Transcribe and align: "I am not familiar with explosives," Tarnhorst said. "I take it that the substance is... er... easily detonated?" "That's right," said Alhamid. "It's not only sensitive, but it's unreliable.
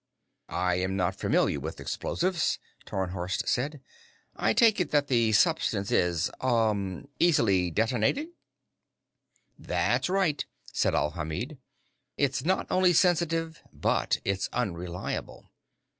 "I 0.49 0.79
am 0.79 0.97
not 0.97 1.15
familiar 1.15 1.59
with 1.59 1.79
explosives," 1.79 2.57
Tarnhorst 2.87 3.47
said. 3.47 3.81
"I 4.35 4.51
take 4.51 4.79
it 4.79 4.89
that 4.89 5.09
the 5.09 5.31
substance 5.33 5.91
is... 5.91 6.31
er... 6.43 7.03
easily 7.19 7.69
detonated?" 7.69 8.29
"That's 9.59 10.09
right," 10.09 10.43
said 10.73 10.95
Alhamid. 10.95 11.59
"It's 12.17 12.43
not 12.43 12.65
only 12.71 12.93
sensitive, 12.93 13.61
but 13.71 14.19
it's 14.25 14.49
unreliable. 14.53 15.51